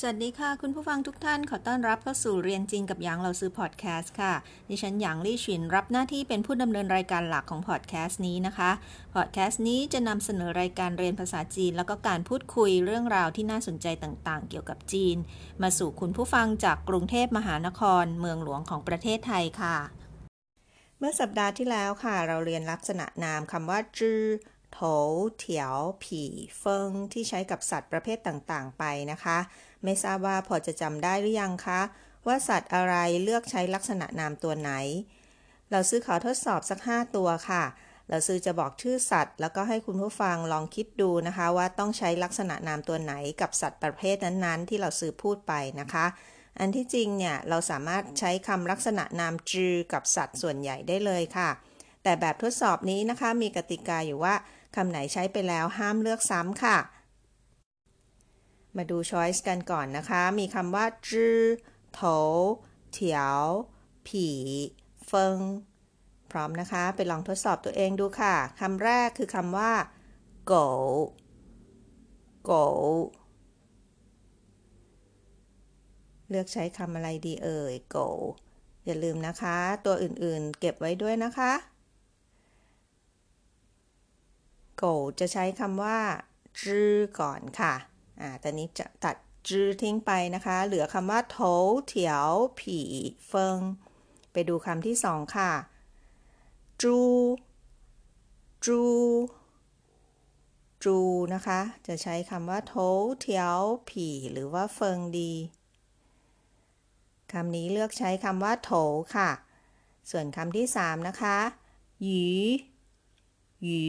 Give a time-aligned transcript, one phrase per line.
[0.00, 4.32] สวัสดีค่ะ คุณผู้ฟังทุกท่านขอต้อนรับเข้าสู่เรียนจริงกับหยางเราซื้อพอดแคสต์ค่ะ
[4.68, 8.70] ดิฉันหยางลี่ชินรับหน้าที่เป็นผู้ดำเนินรายการหลักของพอดแคสต์นี้นะคะ
[9.14, 15.16] พอดแคสต์นี้จะนำเสนอรายการเรียนภาษาจีน แล้วก็การพูดคุยเรื่องราวที่น่าสนใจต่างๆ เกี่ยวกับจีน
[15.62, 19.76] มาสู่คุณผู้ฟังจากกรุงเทพมหานคร เมืองหลวงของประเทศไทยค่ะ
[20.98, 24.22] เมื่อสัปดาห์ที่แล้วค่ะ เราเรียนลักษณะนามคำว่าจื้อ
[24.72, 24.80] โถ
[25.38, 26.22] เถียว ผี
[26.58, 29.38] เฟิงที่ใช้กับสัตว์ประเภทต่างๆ ไปนะคะ
[29.84, 31.80] ไม่ทราบว่าพอจะจำได้หรือยังคะ
[32.26, 34.70] ว่าสัตว์อะไรเลือกใช้ลักษณะนามตัวไหน
[35.70, 37.64] เราซื้อขอทดสอบสัก 5 ตัวค่ะ
[38.08, 46.06] เราซื้อจะบอกชื่อสัตว์ แล้วก็ให้คุณผู้ฟังลองคิดดูนะคะ ว่าต้องใช้ลักษณะนามตัวไหนกับสัตว์ประเภทนั้นๆ ที่เราซื้อพูดไปนะคะ
[46.58, 51.50] อันที่จริงเนี่ยเราสามารถใช้คำลักษณะนามจือกับสัตว์ส่วนใหญ่ได้เลยค่ะ
[52.02, 54.34] แต่แบบทดสอบนี้นะคะมีกติกาอยู่ว่า
[54.76, 56.78] คำไหนใช้ไปแล้วห้ามเลือกซ้ำค่ะ
[58.76, 61.38] มาดูช้อยส์กันก่อนนะคะ มีคำว่าจื้อ
[61.94, 62.02] โถ
[62.92, 63.40] เถียว
[64.06, 64.28] ผี
[65.06, 65.38] เฟิง
[66.30, 69.72] พร้อมนะคะ ไปลองทดสอบตัวเองดูค่ะ คำแรกคือคำว่า
[70.46, 70.54] โก
[72.44, 72.52] โก
[76.30, 77.96] เลือกใช้คำอะไรดีเอ่ยโก
[78.86, 79.56] อย่าลืมนะคะ
[79.86, 81.52] ตัวอื่นๆเก็บไว้ด้วยนะคะ
[84.76, 84.84] โก
[85.20, 85.98] จะใช้คำว่า
[86.60, 87.74] จื้อก่อนค่ะ
[88.22, 89.16] อ่าตอนนี้จะตัด
[89.48, 91.38] จื้อทิ้งไปนะคะ เหลือคำว่าโถ
[91.86, 92.28] เถียว
[92.60, 92.80] ผี
[93.26, 93.58] เฟิง
[94.32, 95.52] ไปดูคำที่สองค่ะ
[96.82, 96.96] จู
[98.64, 98.80] จู
[100.84, 100.96] จู
[101.34, 102.74] นะคะ จะใช้คำว่าโถ
[103.20, 103.58] เถียว
[103.90, 105.32] ผี หรือว่าเฟิงดี
[107.32, 108.72] คำนี้เลือกใช้คำว่าโถ
[109.16, 109.30] ค่ะ
[110.10, 111.38] ส่วนคำที่สามนะคะ
[112.02, 112.26] หยี
[113.64, 113.86] หยี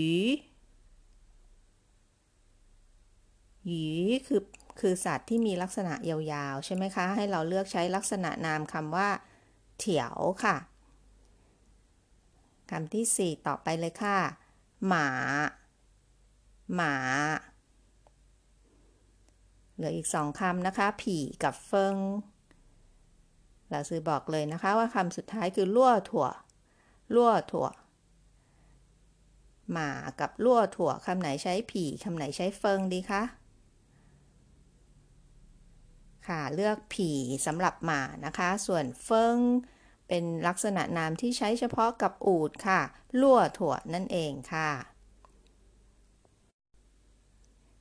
[3.67, 3.85] หยี
[4.27, 4.41] คือ
[4.79, 9.09] คือสัตว์ที่มีลักษณะยาวๆ ใช่ไหมคะ ให้เราเลือกใช้ลักษณะนามคำว่า
[9.77, 10.55] เถียวค่ะ
[12.71, 14.17] คำที่สี่ต่อไปเลยค่ะ
[14.87, 15.07] หมา
[16.75, 16.95] หมา
[19.75, 21.95] เหลืออีกสองคำนะคะ ผีกับเฟิง
[23.69, 26.27] เราซื้อบอกเลยนะคะว่าคำสุดท้ายคือลั่วถั่ว
[27.15, 27.67] ลั่วถั่ว
[29.71, 33.21] หมากับลั่วถั่วคำไหนใช้ผีคำไหนใช้เฟิงดีคะ
[36.29, 37.11] ค่ะ เลือกผี
[37.45, 39.37] สำหรับหมานะคะ ส่วนเฟิง
[40.07, 42.81] เป็นลักษณะนามที่ใช้เฉพาะกับอูดค่ะ
[43.21, 44.71] ลั่วถั่วนั่นเองค่ะ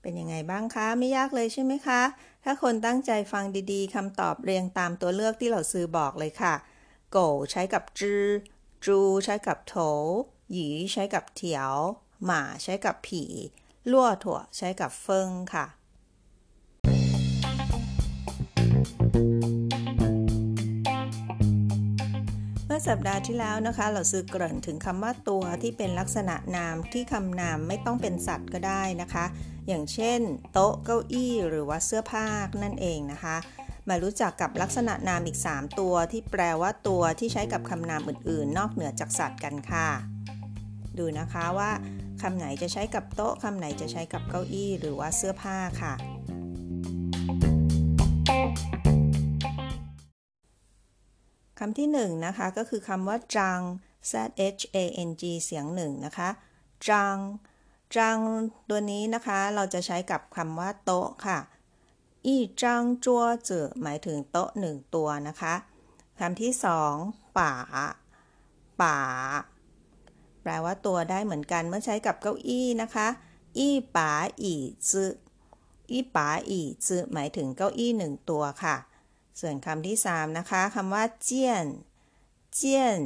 [0.03, 2.01] เป็นยังไงบ้างคะ ไม่ยากเลยใช่ไหมคะ
[2.45, 6.55] ถ้าคนตั้งใจฟังดีๆคำตอบเรียงตามตัวเลือกที่เราซื้อบอกเลยค่ะ
[7.11, 7.19] โก
[7.51, 8.25] ใช้กับจื้อ
[8.85, 9.77] จูใช้กับโถ
[10.53, 11.75] หยีใช้กับเถียว
[12.25, 13.25] หมาใช้กับผี
[13.91, 15.67] ลั่วถั่วใช้กับเฟิงค่ะ
[22.89, 29.25] สัปดาห์ที่แล้วนะคะ เราซื้อเกริ่นถึงคำว่าตัวที่เป็นลักษณะนามที่คำนามไม่ต้องเป็นสัตว์ก็ได้นะคะ
[29.69, 30.21] อย่างเช่น
[30.53, 32.27] โต๊ะเก้าอี้หรือว่าเสื้อผ้า
[32.63, 33.37] นั่นเองนะคะ
[33.89, 39.89] มารู้จักกับลักษณะนามอีก 3 ตัวที่แปลว่าตัวที่ใช้กับคำนามอื่นๆ นอกเหนือจากสัตว์กันค่ะ
[40.99, 41.71] ดูนะคะว่า
[42.23, 45.93] คำไหนจะใช้กับโต๊ะคำไหนจะใช้กับเก้าอี้ หรือว่าเสื้อผ้าค่ะ
[51.65, 53.61] คำที่1นนะคะก็คือคำว่าจัง
[54.11, 54.13] z
[54.59, 54.79] h a
[55.09, 56.29] n g เสียงหนึ่งนะคะ
[56.89, 57.17] จัง
[57.97, 58.19] จัง
[58.69, 61.39] ตัวนี้นะคะเราจะใช้กับคำว่าโต๊ะค่ะ
[62.27, 65.55] อีจังจัวจือหมายถึงโต๊ะหนึ่งตัวนะคะ
[66.19, 66.95] คำที่สอง
[67.39, 67.53] ป่า
[68.83, 68.99] ป่า
[70.43, 73.09] แปลว่าตัวได้เหมือนกันเมื่อใช้กับเก้าอี้นะคะ
[73.59, 74.11] อีป๋า
[74.41, 74.55] อี
[74.89, 75.13] จือ
[75.91, 78.77] อีป๋าอีจือหมายถึงเก้าอี้หนึ่งตัวค่ะ
[79.41, 81.67] ส่วนคำที่ 3 นะคะคำว่าเจียน
[82.55, 83.01] เจียน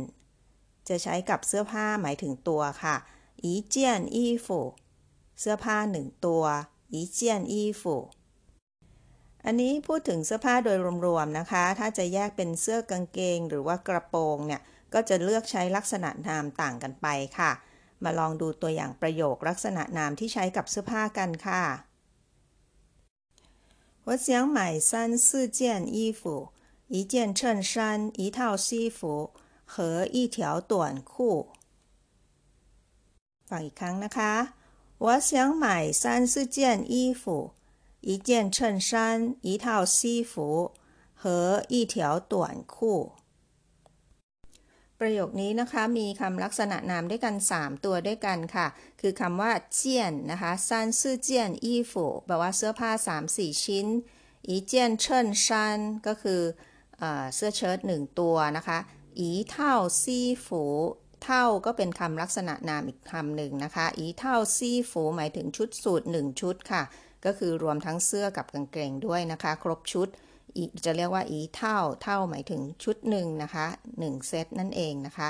[0.88, 2.96] จะใช้กับเสื้อผ้าหมายถึงตัวค่ะ
[3.43, 4.61] อีเจียนอีฟู
[5.40, 6.44] เสื้อผ้าหนึ่งตัว
[6.93, 7.96] อีเจียนอีฟู
[9.44, 14.61] อันนี้พูดถึงเสื้อผ้าโดยรวมๆนะคะ ถ้าจะแยกเป็นเสื้อกางเกงหรือว่ากระโปรงเนี่ย
[14.94, 17.06] ก็จะเลือกใช้ลักษณะนามต่างกันไป
[17.38, 17.52] ค่ะ
[18.05, 21.62] มาลองดูตัวอย่างประโยคลักษณะนามที่ใช้กับเสื้อผ้ากันค่ะ
[24.06, 26.50] 我想买三四件衣服，
[26.88, 29.31] 一件衬衫，一套西服
[29.63, 31.50] 和一条短裤。
[33.47, 34.25] ฟังอีกครั้งนะคะ。
[34.97, 37.53] 我想买三四件衣服，
[38.01, 40.73] 一件衬衫，一套西服
[41.15, 43.13] 和一条短裤
[45.00, 48.66] ประโยคนี้นะคะมีคำลักษณะนามด้วยกัน 3 ตัวด้วยกันค่ะ
[49.00, 52.90] คือคำว่าเจียนนะคะซันซื่อเจียนอีฝูแปลว่าเสื้อผ้า
[53.26, 53.87] 3-4 ชิ้น
[54.48, 56.40] อีเจียนเชิญชันก็คือ
[57.34, 58.78] เสื้อเชิ้ตหนึ่งตัวนะคะ
[59.19, 59.72] อีเท่า
[60.02, 60.62] ซีฝู
[61.25, 66.82] เท่าก็เป็นคำลักษณะนามอีกคำหนึ่งนะคะ อีเท่าซีฝูหมายถึงชุดสูทหนึ่งชุดค่ะ
[67.25, 70.08] ก็คือรวมทั้งเสื้อกับกางเกงด้วยนะคะ ครบชุด
[70.85, 73.67] จะเรียกว่าอีเท่าเท่าหมายถึงชุดหนึ่งนะคะ
[73.99, 75.29] หนึ่งเซตนั่นเองนะคะ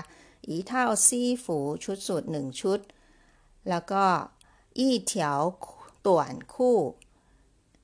[0.48, 2.80] อีเท่าซี่ฝูชุดสูตรหนึ่งชุด
[3.70, 4.04] แล้วก็
[4.78, 5.40] อีเถียว
[6.06, 6.76] ต่วนคู่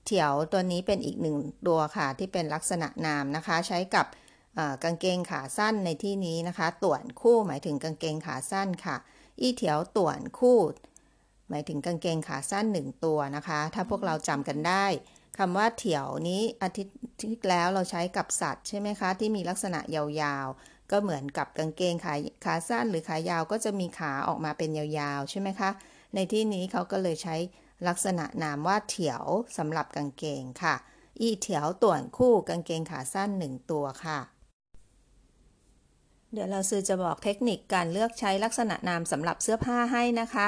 [0.05, 1.37] เถียวตัวนี้เป็นอีกหนึ่ง
[1.67, 4.07] ตัวค่ะที่เป็นลักษณะนามนะคะ ใช้กับ
[4.85, 8.97] กางเกงขาสั้นในที่นี้นะคะต่วนคู่หมายถึงกางเกงขาสั้นค่ะ
[9.41, 10.59] อีเถียวต่วนคู่
[11.49, 14.87] หมายถึงกางเกงขาสั้นหนึ่งตัวนะคะ ถ้าพวกเราจำกันได้
[15.39, 22.15] คำว่าเถียวนี้อาทิตย์ที่แล้วเราใช้กับสัตว์ใช่ไหมคะ ที่มีลักษณะยาวๆ ก็เหมือนกับกางเกงขา
[22.45, 25.71] ขาสั้นหรือขายาวก็จะมีขาออกมาเป็นยาวๆ ใช่ไหมคะ
[26.15, 27.37] ในที่นี้เขาก็เลยใช้
[27.89, 29.25] ลักษณะนามว่าเถียว
[29.59, 30.75] สำหรับกางเกงค่ะ
[31.21, 34.19] อีเถียวต่วนคู่กางเกงขาสั้นหนึ่งตัวค่ะ
[36.33, 40.47] เดี๋ยวเราซื้อจะบอกเทคนิคการเลือกใช้ลักษณะนามสำหรับเสื้อผ้าให้นะคะ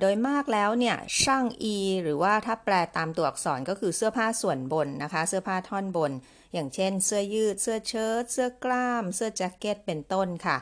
[0.00, 6.12] โดยมากแล้วเนี่ยช่างอีหรือว่าถ้าแปลตามตัวอักษรก็คือเสื้อผ้าส่วนบนนะคะ เสื้อผ้าท่อนบน
[6.52, 10.56] อย่างเช่น เสื้อยืด เสื้อเชิ้ตเสื้อกล้าม เสื้อแจ็คเก็ตเป็นต้นค่ะ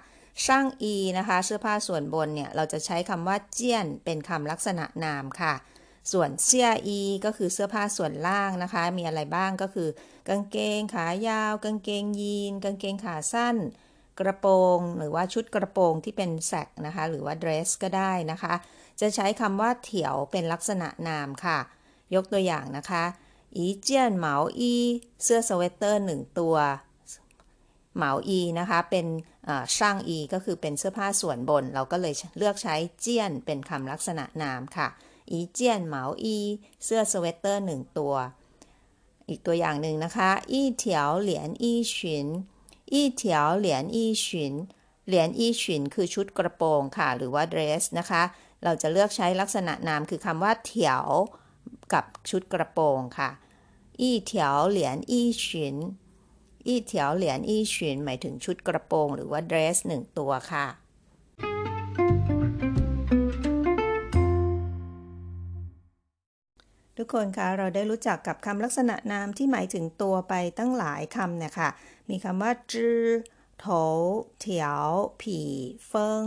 [0.45, 5.55] ช่างอีนะคะ เสื้อผ้าส่วนบนเนี่ยเราจะใช้คำว่าเจี้ยนเป็นคำลักษณะนามค่ะ
[6.13, 9.89] ส่วนเสื้ออีก็คือเสื้อผ้าส่วนล่างนะคะ มีอะไรบ้างก็คือ
[10.29, 13.57] กางเกงขายาว กางเกงยีน กางเกงขาสั้น
[14.21, 18.55] กระโปรง หรือว่าชุดกระโปรงที่เป็นแสกนะคะ หรือว่าเดรสก็ได้นะคะ
[19.01, 21.59] จะใช้คำว่าเถียวเป็นลักษณะนามค่ะ
[22.15, 23.05] ยกตัวอย่างนะคะ
[23.57, 24.75] อีเจียนเหมาอี
[25.25, 26.57] เสื้อสเวตเตอร์หนึ่งตัว
[27.97, 29.07] เหมาอีนะคะ เป็น
[29.77, 34.89] ช่างอีก็คือเป็นเสื้อผ้าส่วนบน เราก็เลยเลือกใช้เจียนเป็นคำลักษณะนามค่ะ
[35.31, 36.37] อีเจียนเหมาอี
[36.85, 38.15] เสื้อสเวตเตอร์หนึ่งตัว
[39.29, 42.27] อีกตัวอย่างหนึ่งนะคะอีเถียวเหรียญอีฉิน
[42.93, 44.55] อีเถียวเหรียญอีฉิน
[45.07, 48.23] เหรียญอีฉินคือชุดกระโปรงค่ะ หรือว่าเดรสนะคะ
[48.65, 51.07] เราจะเลือกใช้ลักษณะนามคือคำว่าเถียว
[51.93, 53.31] กับชุดกระโปรงค่ะ
[54.01, 55.77] อี้เถียวเหรียญอี้ฉิน
[56.67, 60.67] อี้เถียวเหรียญอี้ฉินหมายถึงชุดกระโปรง หรือว่าเดรสหนึ่งตัวค่ะ
[66.97, 71.69] ทุกคนคะเราได้รู้จักกับคำลักษณะนามที่หมายถึงตัวไปตั้งหลายคำเนี่ยค่ะ
[72.11, 73.03] มีคำว่าจื้อ
[73.61, 73.67] โถ
[74.39, 74.87] เถียว
[75.21, 75.41] ผี
[75.87, 76.25] เฟิง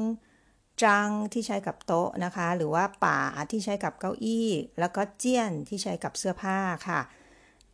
[0.84, 3.20] จังที่ใช้กับโต๊ะนะคะ หรือว่าป่า
[3.52, 4.50] ที่ใช้กับเก้าอี้
[4.80, 6.58] แล้วก็เจี้ยนที่ใช้กับเสื้อผ้า
[6.88, 7.00] ค่ะ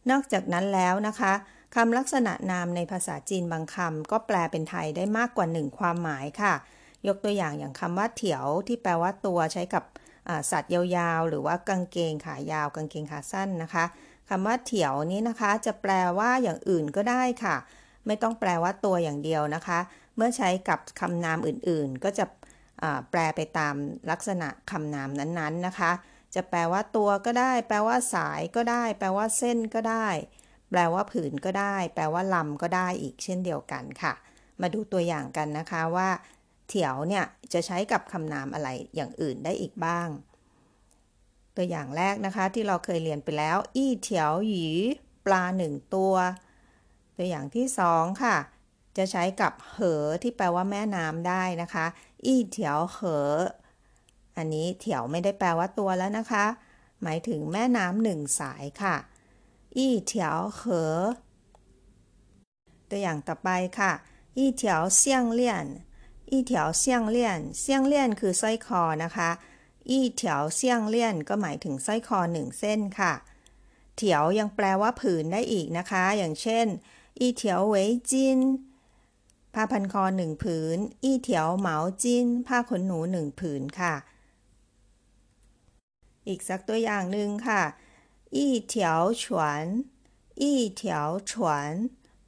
[0.10, 1.34] นอกจากนั้นแล้วนะคะ
[1.76, 6.54] คำลักษณะนามในภาษาจีนบางคำก็แปลเป็นไทยได้มากกว่าหนึ่งความหมายค่ะ
[7.08, 9.84] ยกตัวอย่างอย่างคำว่าเถียวที่แปลว่าตัวใช้กับ
[10.52, 13.86] สัตว์ยาวๆ หรือว่ากางเกงขายาว กางเกงขาสั้นนะคะ
[14.30, 17.56] คำว่าเถียวนี้นะคะ จะแปลว่าอย่างอื่นก็ได้ค่ะ
[18.08, 19.80] ไม่ต้องแปลว่าตัวอย่างเดียวนะคะ
[20.16, 22.26] เมื่อใช้กับคำนามอื่นๆ ก็จะ
[23.12, 23.76] แปลไปตาม
[24.12, 25.92] ลักษณะคำนามนั้นๆนะคะ
[26.36, 30.08] จะแปลว่าตัวก็ได้ แปลว่าสายก็ได้ แปลว่าเส้นก็ได้
[30.70, 34.14] แปลว่าผืนก็ได้ แปลว่าลำก็ได้อีกเช่นเดียวกันค่ะ
[34.62, 36.10] มาดูตัวอย่างกันนะคะว่า
[36.68, 40.10] เถียวเนี่ยจะใช้กับคำนามอะไรอย่างอื่นได้อีกบ้าง
[41.56, 44.68] ตัวอย่างแรกนะคะที่เราเคยเรียนไปแล้ว อี้เถียวหยี
[45.26, 46.14] ปลาหนึ่งตัว
[47.18, 48.38] ตัวอย่างที่สองค่ะ
[48.98, 51.86] จะใช้กับเหอที่แปลว่าแม่น้ำได้นะคะ
[52.26, 53.32] อีเถียวเหอ
[54.38, 56.46] อันนี้เถียวไม่ได้แปลว่าตัวแล้วนะคะ
[57.04, 58.96] หมายถึงแม่น้ำหนึ่งสายค่ะ
[59.78, 60.98] อีเถียวเหอ
[62.90, 63.92] ตัวอย่างต่อไปค่ะ
[64.38, 65.66] อีเถียวเซียงเลี่ยน
[66.32, 69.30] อีเถียวเซียงเลี่ยนเซียงเลี่ยนคือสร้อยคอนะคะ
[69.90, 73.14] อีเถียวเซียงเลี่ยนก็หมายถึงสร้อยคอหนึ่งเส้นค่ะ
[73.96, 76.68] เถียวยังแปลว่าผืนได้อีกนะคะ อย่างเช่น
[77.20, 78.40] อีเถียวเวยจิน
[79.54, 83.96] ผ้าพันคอหนึ่งผืน อี้เถียวเหมาจินผ้าขนหนูหนึ่งผืนค่ะ
[86.28, 87.62] อีกสักตัวอย่างหนึ่งค่ะ
[88.36, 89.66] อี้เถียวฉวน
[90.42, 91.74] อี้เถียวฉวน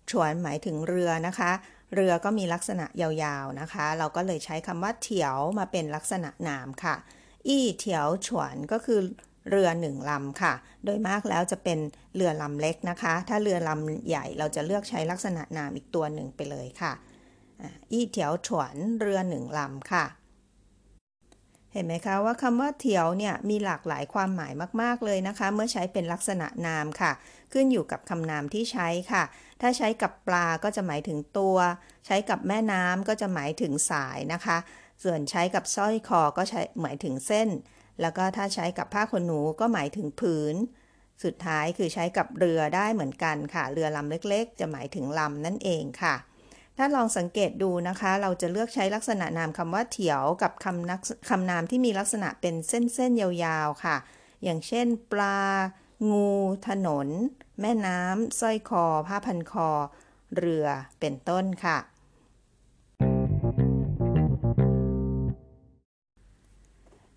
[0.10, 1.52] ฉวนหมายถึงเรือนะคะ
[1.94, 6.96] เรือก็มีลักษณะยาวๆนะคะ เราก็เลยใช้คำว่าเถียวมาเป็นลักษณะนามค่ะ
[7.48, 9.00] อี้เถียวฉวนก็คือ
[9.50, 10.54] เรือหนึ่งลำค่ะ
[10.86, 11.80] โดยมากแล้วจะเป็น
[12.16, 16.94] เรือลำเล็กนะคะ ถ้าเรือลำใหญ่เราจะเลือกใช้ลักษณะนามอีกตัวหนึ่งไปเลยค่ะ
[17.92, 20.06] อี้เถียวฉวนเรือหนึ่งลำค่ะ
[21.74, 27.12] เห็นไหมคะว่าคำว่าเถียวเนี่ยมีหลากหลายความหมายมากๆเลยนะคะ เมื่อใช้เป็นลักษณะนามค่ะ
[27.54, 29.24] ขึ้นอยู่กับคำนามที่ใช้ค่ะ
[29.62, 31.58] ถ้าใช้กับปลาก็จะหมายถึงตัว
[32.06, 34.58] ใช้กับแม่น้ำก็จะหมายถึงสายนะคะ
[35.04, 37.50] ส่วนใช้กับสร้อยคอก็ใช้หมายถึงเส้น
[38.02, 40.56] แล้วก็ถ้าใช้กับผ้าขนหนูก็หมายถึงผืน
[41.24, 46.16] สุดท้ายคือใช้กับเรือได้เหมือนกันค่ะ เรือลำเล็กๆ จะหมายถึงลำนั่นเองค่ะ
[46.78, 53.96] ถ้าลองสังเกตดูนะคะ เราจะเลือกใช้ลักษณะนามคำว่าเถียวกับคำคำนามที่มีลักษณะเป็นเส้นๆยาวๆค่ะ
[54.44, 55.40] อย่างเช่น ปลา
[56.12, 56.32] งู
[56.68, 57.08] ถนน
[57.62, 59.70] แม่น้ำสร้อยคอ ผ้าพันคอ
[60.38, 60.68] เรือ
[61.00, 61.78] เป็นต้นค่ะ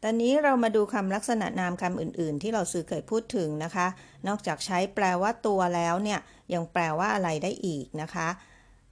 [0.02, 3.86] ตอนนี้เรามาดูคำลักษณะนามคำอื่น ๆ ที่เราซื้อเคยพูดถึงนะคะ
[4.28, 6.20] นอกจากใช้แปลว่าตัวแล้วเนี่ย
[6.54, 8.28] ยังแปลว่าอะไรได้อีกนะคะ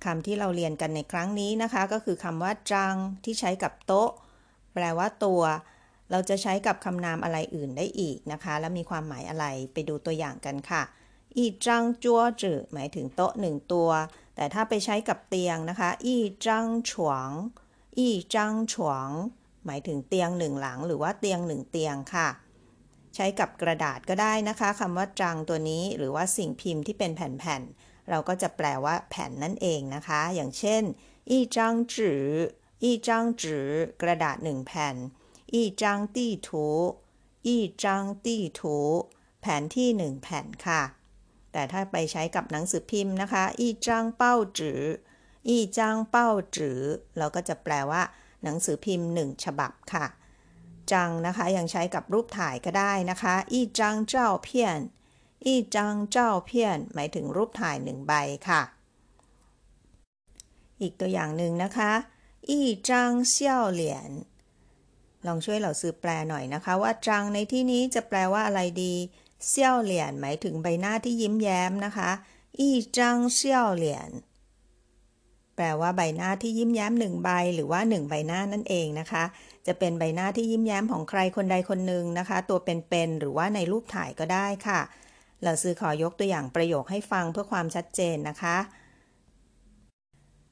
[0.04, 2.94] คำที่เราเรียนกันในครั้งนี้นะคะ ก็คือคำว่าจัง
[3.24, 4.10] ที่ใช้กับโต๊ะ
[4.74, 5.42] แปลว่าตัว
[6.10, 10.82] เราจะใช้กับคำนามอะไรอื่นได้อีกนะคะ และมีความหมายอะไรไปดูตัวอย่างกันค่ะ
[11.36, 13.90] อีจังจัวจือหมายถึงโต๊ะหนึ่งตัว
[14.36, 17.30] แต่ถ้าไปใช้กับเตียงนะคะ อีจังฉวง
[17.98, 19.10] อีจังฉวง
[19.66, 22.28] หมายถึงเตียงหนึ่งหลัง หรือว่าเตียงหนึ่งเตียงค่ะ
[23.14, 30.82] ใช้กับกระดาษก็ได้นะคะคำว่าจังตัวนี้หรือว่าสิ่งพิมพ์ที่เป็นแผ่นๆ เราก็จะแปลว่าแผ่นนั่นเองนะคะ อย่างเช่น
[31.30, 32.24] อีจังจือ
[32.82, 33.68] อีจังจือ
[34.02, 34.96] กระดาษหนึ่งแผ่น
[35.54, 36.66] อีจังตี้ถู
[37.46, 38.76] อีจังตี้ถู
[39.40, 40.82] แผนที่หนึ่งแผ่นค่ะ
[41.52, 44.82] แต่ถ้าไปใช้กับหนังสือพิมพ์นะคะ อีจังเป้าจือ
[45.48, 46.80] อีจังเป้าจือ
[47.18, 48.02] เราก็จะแปลว่า
[48.42, 50.06] หนังสือพิมพ์หนึ่งฉบับค่ะ
[50.92, 54.78] จังนะคะยังใช้กับรูปถ่ายก็ได้นะคะ อีจังเจ้าเพียน
[55.46, 58.12] อีจังเจ้าเพี้ยน หมายถึงรูปถ่ายหนึ่งใบ
[58.48, 58.62] ค่ะ
[60.80, 61.92] อีกตัวอย่างหนึ่งนะคะ
[62.48, 64.10] อีจังเซี่ยวเหรียญ
[65.26, 68.94] ลองช่วยเราซื้อแปลหน่อยนะคะ ว่าจังในที่นี้จะแปลว่าอะไรดี
[69.48, 72.10] เซี่ยวเหรียญหมายถึงใบหน้าที่ยิ้มแย้มนะคะ
[72.58, 74.10] อีจังเซี่ยวเหรียญ
[75.56, 79.24] แปลว่าใบหน้าที่ยิ้มแย้มหนึ่งใบ หรือว่าหนึ่งใบหน้านั่นเองนะคะ
[79.66, 84.80] จะเป็นใบหน้าที่ยิ้มแย้มของใครคนใดคนหนึ่งนะคะ ตัวเป็นๆหรือว่าในรูปถ่ายก็ได้ค่ะ
[85.43, 88.57] เราซื้อขอยกตัวอย่างประโยคให้ฟังเพื่อความชัดเจนนะคะ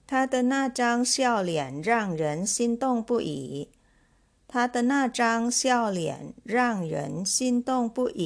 [0.10, 0.82] 他的那张
[1.14, 1.16] 笑
[1.50, 3.32] 脸让人心动不已
[4.52, 5.20] 他的那张
[5.60, 8.24] 笑脸让人心动不已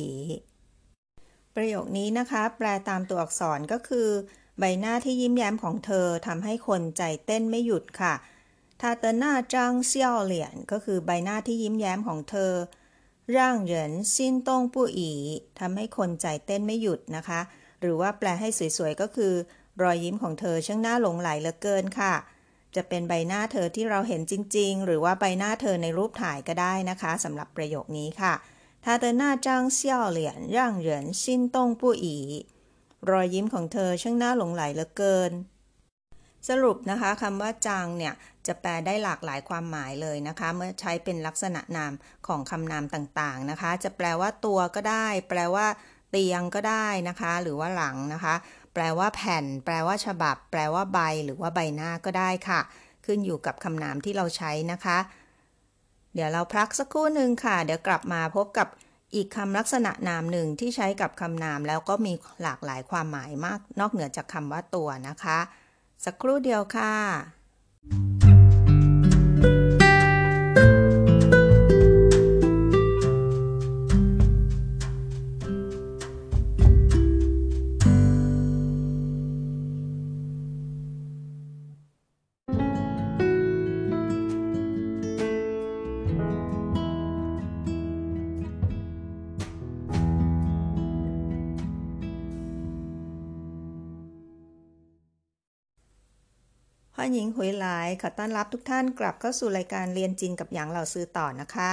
[1.56, 4.10] ประโยคนี้นะคะ แปลตามตัวอักษรก็คือ
[4.60, 8.14] ใบหน้าที่ยิ้มแย้มของเธอทำให้คนใจเต้นไม่หยุดค่ะ
[8.82, 9.56] 他的那张
[9.92, 9.94] 笑
[10.32, 10.34] 脸
[10.72, 12.54] ก็คือใบหน้าที่ยิ้มแย้มของเธอ
[13.38, 15.12] ร่างเหรินซินตงผู้อี
[15.60, 17.42] ทำให้คนใจเต้นไม่หยุดนะคะ
[17.82, 19.34] หรือว่าแปลให้สวยๆ ก็คือ
[19.82, 22.14] รอยยิ้มของเธอช่างน่าหลงไหลเหลือเกินค่ะ
[22.76, 28.34] จะเป็นใบหน้าเธอที่เราเห็นจริงๆ หรือว่าใบหน้าเธอในรูปถ่ายก็ได้นะคะสำหรับประโยคนี้ค่ะ
[28.84, 32.08] 他的那张笑脸让人心动不已
[33.10, 35.32] รอยยิ้มของเธอช่างน่าหลงไหลเหลือเกิน
[36.50, 38.14] สรุปนะคะคำว่าจังเนี่ย
[38.49, 41.93] จะแปลได้หลากหลายความหมายเลยนะคะ เมื่อใช้เป็นลักษณะนาม
[42.27, 45.67] ของคำนามต่างๆนะคะ จะแปลว่าตัวก็ได้ แปลว่า
[46.11, 48.35] เตียงก็ได้นะคะ หรือว่าหลังนะคะ
[48.75, 52.61] แปลว่าแผ่น แปลว่าฉบับ แปลว่าใบ หรือว่าใบหน้าก็ได้ค่ะ
[53.05, 54.99] ขึ้นอยู่กับคำนามที่เราใช้นะคะ
[56.15, 58.69] เดี๋ยวเราพักสักครู่หนึ่งค่ะ เดี๋ยวกลับมาพบกับ
[59.15, 62.13] อีกคำลักษณะนามหนึ่งที่ใช้กับคำนามแล้วก็มี
[62.43, 65.39] หลากหลายความหมายมาก นอกเหนือจากคำว่าตัวนะคะ
[66.05, 66.93] สักครู่เดียวค่ะ
[96.99, 101.73] พ่อหญิงหุยหลายขอต้อนรับทุกท่านกลับเข้าสู่รายการเรียนจีนกับหยางเหล่าซื้อต่อนะคะ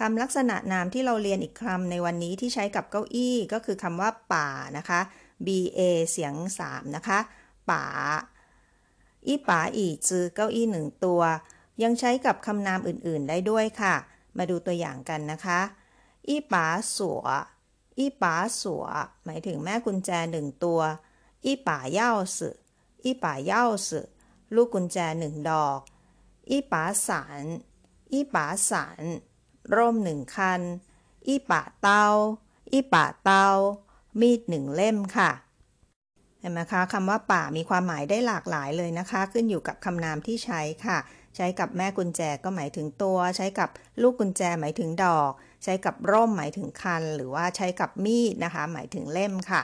[0.00, 4.48] คำลักษณะนามที่เราเรียนอีกคำในวันนี้ที่ใช้กับเก้าอี้ก็คือคำว่าป่า
[4.78, 5.00] นะคะ
[5.46, 5.48] b
[5.78, 7.18] a เสียง 3 นะคะ
[7.70, 7.84] ป่า
[9.26, 11.22] อีป่าอีจือเก้าอี้หนึ่งตัว
[11.82, 13.94] ยังใช้กับคำนามอื่นๆได้ด้วยค่ะ
[14.38, 15.60] มาดูตัวอย่างกันนะคะ
[16.28, 17.26] อีป่าสัว
[17.98, 18.84] อีป่าสัว
[19.24, 20.80] หมายถึงแม่กุญแจหนึ่งตัว
[21.44, 22.56] อีป่าเย่าสือ
[23.04, 24.08] อีป่าเย่าสือ
[24.54, 25.80] ลูกกุญแจหนึ่งดอก
[26.50, 27.44] อีป๋าสาร
[28.12, 29.02] อีป๋าสาร
[29.76, 30.60] ร่มหนึ่งคัน
[31.26, 32.06] อีป๋าเตา
[32.72, 33.46] อีป๋าเตา
[34.20, 35.30] มีดหนึ่งเล่มค่ะ
[36.40, 40.98] เห็นไหมคะคำว่าป่ามีความหมายได้หลากหลายเลยนะคะ ขึ้นอยู่กับคำนามที่ใช้ค่ะ
[41.36, 43.68] ใช้กับแม่กุญแจก็หมายถึงตัว ใช้กับ
[44.02, 45.32] ลูกกุญแจหมายถึงดอก
[45.64, 49.62] ใช้กับร่มหมายถึงคัน หรือว่าใช้กับมีดนะคะ หมายถึงเล่มค่ะ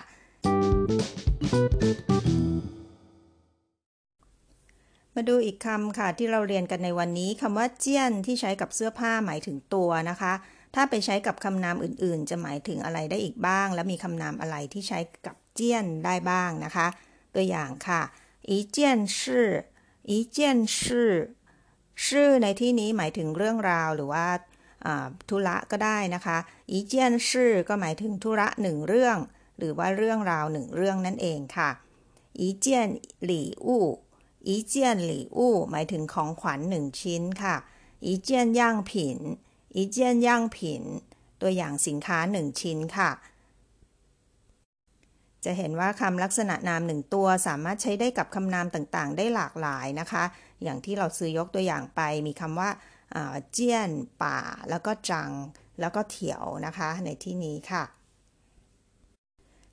[5.19, 10.33] มาดูอีกคำค่ะที่เราเรียนกันในวันนี้คำว่าเจี้ยนที่ใช้กับเสื้อผ้าหมายถึงตัวนะคะ
[10.75, 16.87] ถ้าไปใช้กับคำนามอื่นๆ จะหมายถึงอะไรได้อีกบ้าง และมีคำนามอะไรที่ใช้กับเจี้ยนได้บ้างนะคะ
[17.35, 18.03] ตัวอย่างค่ะ
[18.49, 19.49] อีเจี้ยนชื่อ
[20.09, 21.13] อีเจี้ยนชื่อ
[22.07, 24.27] ชื่อในที่นี้หมายถึงเรื่องราวหรือว่า
[25.29, 26.39] ธุระก็ได้นะคะ
[26.71, 29.17] อีเจียนชื่อก็หมายถึงธุระหนึ่งเรื่อง
[29.59, 31.71] หรือว่าเรื่องราวหนึ่งเรื่องนั่นเองค่ะ
[32.39, 32.89] อีเจียน
[33.25, 33.85] หลี่อู้
[34.47, 37.57] อีเจียนหลี่อู้หมายถึงของขวัญหนึ่งชิ้นค่ะ
[38.05, 39.19] อีเจียนย่างผิน
[39.75, 40.83] อีเจียนย่างผิน
[41.41, 43.11] ตัวอย่างสินค้าหนึ่งชิ้นค่ะ
[45.45, 50.25] จะเห็นว่าคำลักษณะนามหนึ่งตัวสามารถใช้ได้กับคำนามต่างๆ ได้หลากหลายนะคะ
[50.63, 52.71] อย่างที่เราซื้อยกตัวอย่างไปมีคำว่า
[53.53, 53.91] เจี้ยน
[54.23, 54.39] ป่า
[54.71, 55.31] แล้วก็จัง
[55.81, 57.85] แล้วก็เถียวนะคะ ในที่นี้ค่ะ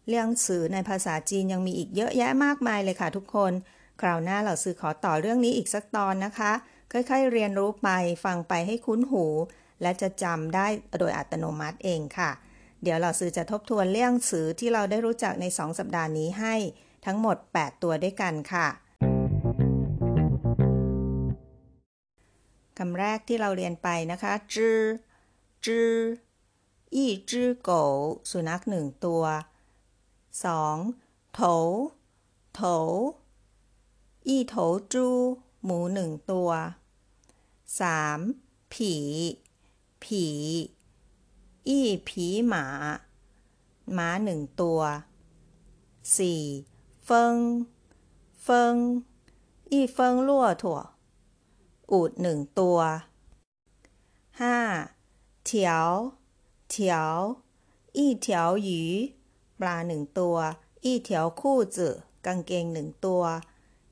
[0.09, 3.51] เรื่องสื่อในภาษาจีนยังมีอีกเยอะแยะมากมายเลยค่ะทุกคน
[4.01, 6.51] คราวหน้าเราซื้อขอต่อเรื่องนี้อีกสักตอนนะคะ
[6.91, 7.89] ค่อยๆเรียนรู้ไป
[8.25, 9.25] ฟังไปให้คุ้นหู
[9.81, 10.67] และจะจำได้
[10.99, 12.31] โดยอัตโนมัติเองค่ะ
[12.81, 16.55] เดี๋ยวเราซื้อจะทบทวนเรื่องสื่อที่เราได้รู้จักในสองสัปดาห์นี้ให้
[17.05, 18.67] ทั้งหมด 8 ตัวด้วยกันค่ะ
[22.77, 24.79] คำแรกที่เราเรียนไปนะคะจื้อ
[25.65, 25.91] จื้อ
[26.95, 27.71] อีจื้อโก
[28.31, 29.23] สุนัขหนึ่งตัว
[30.53, 31.33] 2.
[31.35, 31.41] โถ
[32.55, 32.61] โถ
[34.27, 34.55] อีโถ
[34.93, 35.07] จู
[35.63, 36.49] หมูหนึ่งตัว
[38.01, 38.73] 3.
[38.73, 38.93] ผี
[40.03, 40.25] ผี
[41.67, 42.65] อีผีหมา
[43.93, 44.79] หมาหนึ่งตัว
[46.07, 47.05] 4.
[47.05, 47.35] เฟิง
[48.43, 48.75] เฟิง
[49.71, 50.79] อีเฟิงลั่วถั่ว
[51.91, 52.79] อูดหนึ่งตัว
[54.31, 55.45] 5.
[55.45, 55.89] เถียว
[56.69, 57.13] เถียว
[57.97, 58.81] อีเถียวหยี
[59.59, 60.35] ปลาหนึ่งตัว
[60.83, 61.89] อีเถียวคู่จื
[62.25, 63.23] กางเกงหนึ่งตัว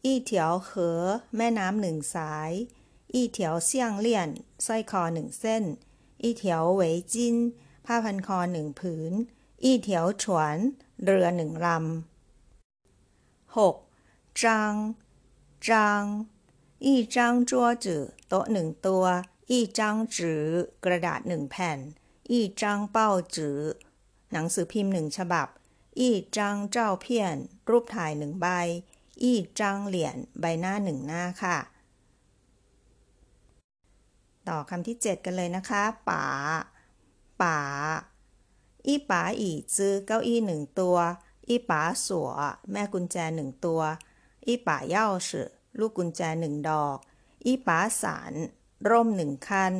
[0.05, 1.01] อีเถียวเหอ
[1.35, 2.51] แม่น้ำหนึ่งสาย
[3.13, 4.29] อีเถียวเสี่ยงเลี่ยน
[4.65, 5.63] สร้อยคอหนึ่งเส้น
[6.21, 7.35] อีเถียวเหวยจิน
[7.85, 9.13] ผ้าพันคอหนึ่งผืน
[9.63, 10.57] อีเถียวฉวน
[11.03, 11.77] เรือหนึ่งลำ
[13.55, 14.41] 6.
[14.41, 14.73] จาง
[15.67, 16.03] จาง
[16.85, 19.05] อีจังจัวจือโต๊ะหนึ่งตัว
[19.49, 20.45] อีจังจือ
[20.83, 21.79] กระดาษหนึ่งแผ่น
[22.31, 23.59] อีจังเป้าจือ
[24.31, 25.47] หนังสือพิมพ์หนึ่งฉบับ
[25.99, 27.37] อีจังเจ้าเพียน
[27.69, 28.47] รูปถ่ายหนึ่งใบ
[29.21, 31.57] อีจังเหรียญใบหน้าหนึ่งหน้าค่ะ
[34.47, 36.25] ต่อคำที่เจ็ดกันเลยนะคะป๋า
[37.41, 37.59] ป๋า
[38.87, 40.97] อีป๋าอีจื้อเก้าอี้หนึ่งตัว
[41.47, 42.29] อีป๋าสัว
[42.71, 43.81] แม่กุญแจหนึ่งตัว
[44.47, 46.97] อีป๋าเย่าสือลูกกุญแจหนึ่งดอก
[47.45, 48.33] อีป๋าสาร
[48.89, 49.73] ร่มหนึ่งคัน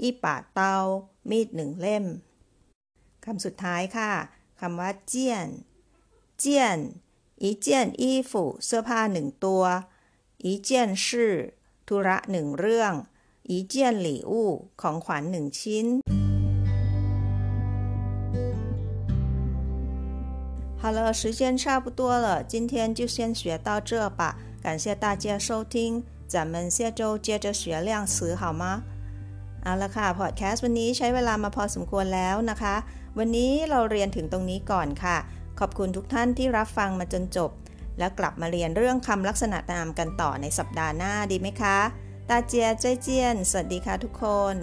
[0.00, 0.76] อีป๋าเตา
[1.30, 2.04] มีดหนึ่งเล่ม
[3.24, 4.12] คำสุดท้ายค่ะ
[4.60, 5.48] คำว่าเจียน
[6.38, 6.78] เจียน
[7.41, 9.63] อีเจียนอีฝูเสื้อผ้าหนึ่งตัว
[10.43, 11.33] อีเจียนชื่อ
[11.87, 12.93] ธุระหนึ่งเรื่อง
[13.49, 14.49] อีเจียนหลี่อู้
[14.81, 15.87] ของขวัญหนึ่งชิ้น
[20.83, 24.21] 好了，时间差不多了，今天就先学到这吧。
[24.63, 28.81] 感谢大家收听，咱们下周接着学量词好吗？
[29.63, 32.75] เอาละค่ะพอดแคสต์วันนี้ใช้เวลามาพอสมควรแล้วนะคะ
[33.17, 35.17] วันนี้เราเรียนถึงตรงนี้ก่อนค่ะ
[35.60, 37.50] ขอบคุณทุกท่านที่รับฟังมาจนจบ
[37.98, 41.78] และกลับมาเรียนเรื่องคำลักษณะนามกันต่อในสัปดาห์หน้าดีไหมคะ
[42.28, 44.56] ตาเจียใจเจียน สวัสดีค่ะทุกคน